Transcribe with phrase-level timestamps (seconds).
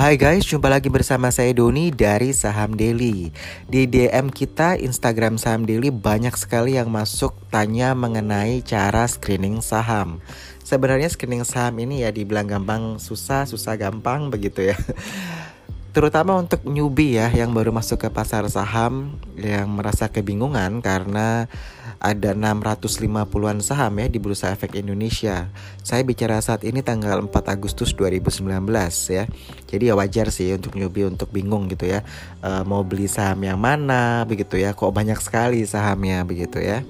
[0.00, 3.28] Hai guys, jumpa lagi bersama saya Doni dari Saham Daily.
[3.68, 10.24] Di DM kita Instagram Saham Daily banyak sekali yang masuk tanya mengenai cara screening saham.
[10.64, 14.76] Sebenarnya screening saham ini ya dibilang gampang susah, susah gampang begitu ya.
[15.90, 21.50] Terutama untuk newbie ya yang baru masuk ke pasar saham yang merasa kebingungan karena
[22.00, 25.50] ada 650-an saham ya di Bursa Efek Indonesia.
[25.82, 28.46] Saya bicara saat ini tanggal 4 Agustus 2019
[29.10, 29.28] ya.
[29.68, 32.06] Jadi ya wajar sih untuk newbie untuk bingung gitu ya.
[32.40, 34.72] E, mau beli saham yang mana begitu ya.
[34.72, 36.86] Kok banyak sekali sahamnya begitu ya.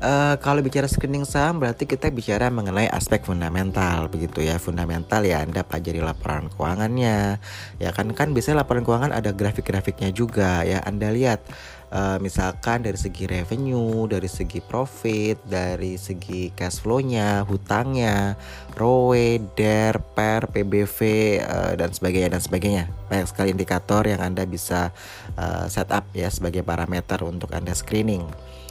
[0.00, 5.44] Uh, kalau bicara screening saham berarti kita bicara mengenai aspek fundamental begitu ya fundamental ya
[5.44, 7.36] anda pelajari laporan keuangannya
[7.76, 11.44] ya kan kan biasanya laporan keuangan ada grafik-grafiknya juga ya anda lihat
[11.92, 18.38] uh, misalkan dari segi revenue, dari segi profit, dari segi cash flow-nya, hutangnya,
[18.78, 20.98] ROE, DER, PER, PBV
[21.44, 22.84] uh, dan sebagainya dan sebagainya.
[23.10, 24.94] Banyak sekali indikator yang Anda bisa
[25.36, 28.24] uh, set ya sebagai parameter untuk Anda screening.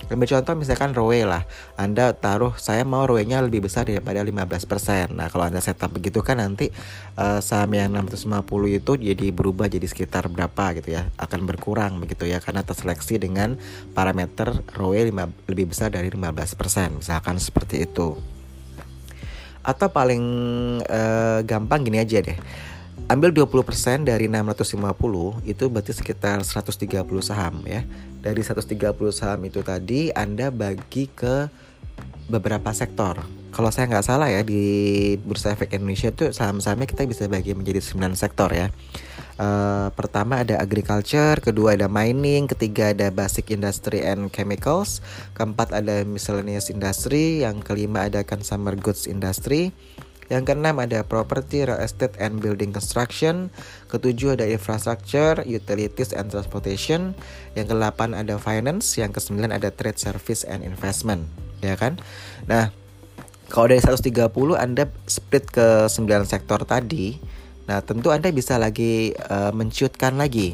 [0.09, 1.45] Ambil contoh misalkan ROE lah.
[1.77, 6.41] Anda taruh saya mau ROE-nya lebih besar daripada 15% Nah kalau Anda setup begitu kan
[6.41, 6.73] nanti
[7.13, 8.41] uh, saham yang 650
[8.73, 11.13] itu jadi berubah jadi sekitar berapa gitu ya.
[11.21, 13.53] Akan berkurang begitu ya Karena terseleksi dengan
[13.93, 15.13] parameter ROE
[15.45, 18.17] lebih besar dari 15% Misalkan seperti itu.
[19.61, 20.23] Atau paling
[20.89, 22.39] uh, gampang gini aja deh
[23.07, 27.87] ambil 20% dari 650 itu berarti sekitar 130 saham ya.
[28.19, 28.75] Dari 130
[29.15, 31.47] saham itu tadi Anda bagi ke
[32.29, 33.23] beberapa sektor.
[33.49, 37.81] Kalau saya nggak salah ya di Bursa Efek Indonesia itu saham-sahamnya kita bisa bagi menjadi
[37.81, 38.69] 9 sektor ya.
[39.39, 44.99] Uh, pertama ada agriculture, kedua ada mining, ketiga ada basic industry and chemicals,
[45.33, 49.71] keempat ada miscellaneous industry, yang kelima ada consumer goods industry,
[50.29, 53.49] yang keenam ada property, real estate and building construction.
[53.89, 57.17] Ketujuh ada infrastructure, utilities and transportation.
[57.57, 61.25] Yang kedelapan ada finance, yang kesembilan ada trade service and investment,
[61.65, 61.97] ya kan?
[62.45, 62.69] Nah,
[63.49, 67.17] kalau dari 130 Anda split ke 9 sektor tadi,
[67.65, 70.53] nah tentu Anda bisa lagi uh, menciutkan lagi.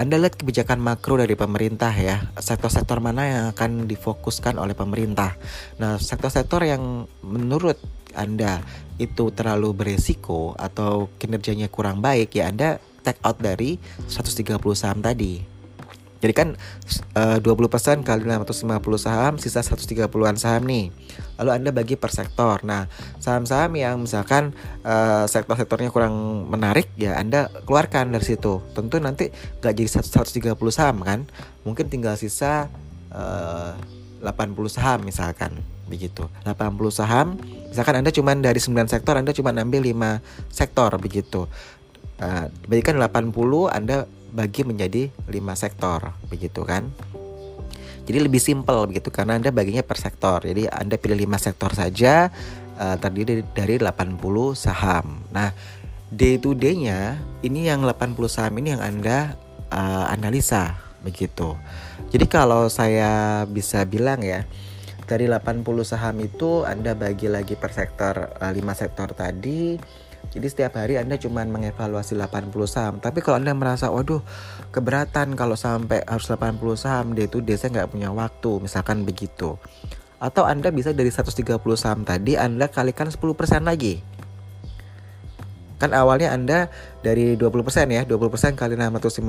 [0.00, 5.36] Anda lihat kebijakan makro dari pemerintah ya, sektor-sektor mana yang akan difokuskan oleh pemerintah.
[5.76, 7.76] Nah, sektor-sektor yang menurut
[8.14, 8.64] anda
[9.00, 13.80] itu terlalu beresiko atau kinerjanya kurang baik ya Anda take out dari
[14.12, 15.40] 130 saham tadi.
[16.20, 16.52] Jadi kan
[17.16, 18.68] uh, 20% kali 650
[19.00, 20.92] saham sisa 130-an saham nih.
[21.40, 22.60] Lalu Anda bagi per sektor.
[22.60, 24.52] Nah, saham-saham yang misalkan
[24.84, 28.60] uh, sektor-sektornya kurang menarik ya Anda keluarkan dari situ.
[28.76, 29.32] Tentu nanti
[29.64, 31.24] gak jadi 130 saham kan.
[31.64, 32.68] Mungkin tinggal sisa
[33.16, 33.72] uh,
[34.20, 36.30] 80 saham misalkan begitu.
[36.46, 37.34] 80 saham
[37.66, 40.22] misalkan Anda cuma dari 9 sektor Anda cuma ambil 5
[40.54, 41.50] sektor begitu.
[42.22, 43.34] Uh, bagikan 80
[43.74, 46.86] Anda bagi menjadi 5 sektor begitu kan?
[48.06, 50.46] Jadi lebih simpel begitu karena Anda baginya per sektor.
[50.46, 52.30] Jadi Anda pilih 5 sektor saja
[52.78, 54.18] uh, terdiri dari 80
[54.54, 55.26] saham.
[55.34, 55.50] Nah
[56.10, 59.38] day to day nya ini yang 80 saham ini yang Anda
[59.70, 60.74] uh, analisa
[61.06, 61.56] begitu.
[62.10, 64.44] Jadi kalau saya bisa bilang ya
[65.10, 69.74] dari 80 saham itu Anda bagi lagi per sektor 5 eh, sektor tadi.
[70.30, 72.94] Jadi setiap hari Anda cuma mengevaluasi 80 saham.
[73.02, 74.22] Tapi kalau Anda merasa waduh
[74.70, 79.58] keberatan kalau sampai harus 80 saham Day to day saya nggak punya waktu misalkan begitu.
[80.22, 83.18] Atau Anda bisa dari 130 saham tadi Anda kalikan 10%
[83.66, 84.19] lagi
[85.80, 86.68] Kan awalnya Anda
[87.00, 89.24] dari 20% ya 20% kali 650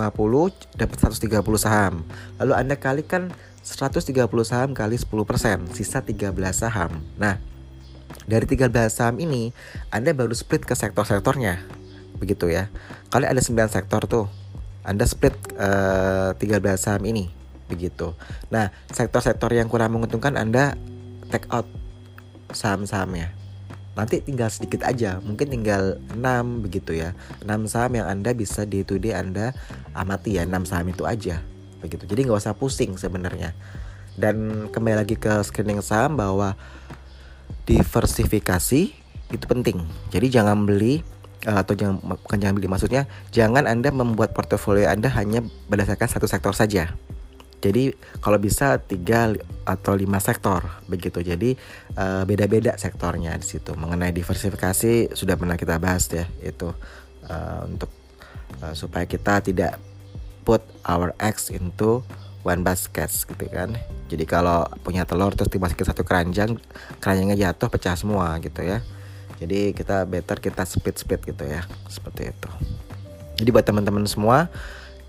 [0.75, 2.03] dapat 130 saham.
[2.43, 3.31] Lalu Anda kalikan
[3.63, 6.99] 130 saham kali 10% Sisa 13 saham.
[7.15, 7.39] Nah
[8.27, 9.55] dari 13 saham ini
[9.95, 11.63] Anda baru split ke sektor-sektornya.
[12.19, 12.67] Begitu ya.
[13.07, 14.27] Kali ada 9 sektor tuh
[14.83, 17.31] Anda split uh, 13 saham ini.
[17.71, 18.11] Begitu.
[18.51, 20.75] Nah sektor-sektor yang kurang menguntungkan Anda
[21.31, 21.71] take out
[22.51, 23.40] saham-sahamnya
[23.91, 27.11] nanti tinggal sedikit aja mungkin tinggal 6 begitu ya.
[27.43, 29.51] 6 saham yang anda bisa day to day anda
[29.91, 31.43] amati ya 6 saham itu aja
[31.83, 32.07] begitu.
[32.07, 33.51] Jadi nggak usah pusing sebenarnya.
[34.15, 36.55] Dan kembali lagi ke screening saham bahwa
[37.67, 38.81] diversifikasi
[39.31, 39.83] itu penting.
[40.11, 41.03] Jadi jangan beli
[41.47, 46.27] eh, atau jangan bukan jangan beli maksudnya jangan anda membuat portofolio anda hanya berdasarkan satu
[46.27, 46.93] sektor saja
[47.61, 51.21] jadi kalau bisa tiga atau lima sektor begitu.
[51.21, 51.53] Jadi
[51.93, 53.77] uh, beda-beda sektornya di situ.
[53.77, 56.73] Mengenai diversifikasi sudah pernah kita bahas ya itu
[57.29, 57.93] uh, untuk
[58.65, 59.77] uh, supaya kita tidak
[60.41, 62.01] put our eggs into
[62.41, 63.77] one basket gitu kan.
[64.09, 66.57] Jadi kalau punya telur terus dimasukin satu keranjang,
[66.97, 68.81] keranjangnya jatuh pecah semua gitu ya.
[69.37, 72.49] Jadi kita better kita speed-speed gitu ya, seperti itu.
[73.41, 74.49] Jadi buat teman-teman semua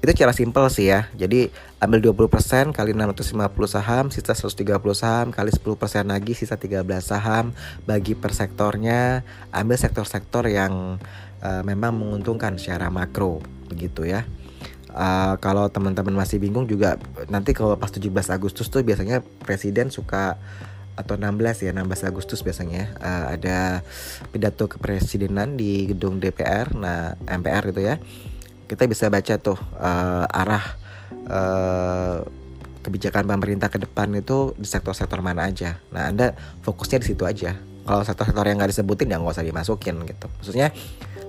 [0.03, 1.07] itu cara simpel sih ya.
[1.15, 1.47] Jadi
[1.79, 3.39] ambil 20% kali 650
[3.71, 7.55] saham, sisa 130 saham kali 10% lagi sisa 13 saham,
[7.87, 9.23] bagi per sektornya,
[9.55, 10.99] ambil sektor-sektor yang
[11.39, 13.39] uh, memang menguntungkan secara makro
[13.71, 14.27] begitu ya.
[14.91, 17.01] Uh, kalau teman-teman masih bingung juga
[17.33, 20.37] nanti kalau pas 17 Agustus tuh biasanya presiden suka
[20.93, 23.81] atau 16 ya 16 Agustus biasanya uh, ada
[24.29, 27.97] pidato kepresidenan di gedung DPR nah MPR gitu ya
[28.73, 30.65] kita bisa baca tuh uh, arah
[31.29, 32.25] uh,
[32.81, 35.77] kebijakan pemerintah ke depan itu di sektor-sektor mana aja.
[35.93, 36.33] Nah anda
[36.65, 37.53] fokusnya di situ aja.
[37.85, 40.27] Kalau sektor-sektor yang nggak disebutin ya nggak usah dimasukin gitu.
[40.41, 40.73] Maksudnya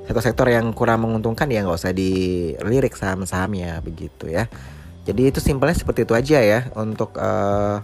[0.08, 4.48] sektor-sektor yang kurang menguntungkan ya nggak usah dilirik saham-sahamnya begitu ya.
[5.04, 7.84] Jadi itu simpelnya seperti itu aja ya untuk uh,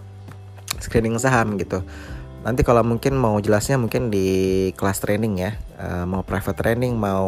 [0.80, 1.84] screening saham gitu.
[2.40, 7.28] Nanti kalau mungkin mau jelasnya mungkin di kelas training ya, uh, mau private training mau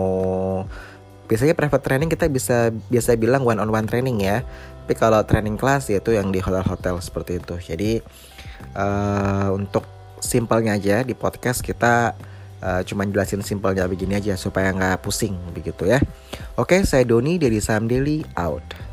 [1.32, 4.44] biasanya private training kita bisa biasa bilang one on one training ya.
[4.84, 7.56] Tapi kalau training kelas yaitu yang di hotel-hotel seperti itu.
[7.56, 7.92] Jadi
[8.76, 9.88] uh, untuk
[10.20, 12.12] simpelnya aja di podcast kita
[12.60, 16.04] uh, cuma jelasin simpelnya begini aja supaya nggak pusing begitu ya.
[16.60, 18.91] Oke, saya Doni dari Sam Daily out.